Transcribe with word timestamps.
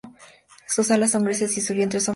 Sus 0.67 0.89
alas 0.89 1.11
son 1.11 1.25
grises 1.25 1.55
y 1.57 1.61
su 1.61 1.75
vientre 1.75 1.99
y 1.99 2.01
flancos 2.01 2.05
son 2.05 2.05
rojos. 2.05 2.09